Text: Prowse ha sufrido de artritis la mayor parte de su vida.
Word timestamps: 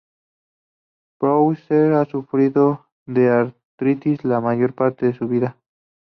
Prowse 1.19 1.93
ha 1.93 2.05
sufrido 2.05 2.87
de 3.05 3.29
artritis 3.29 4.23
la 4.25 4.41
mayor 4.41 4.73
parte 4.73 5.05
de 5.05 5.13
su 5.13 5.27
vida. 5.27 5.57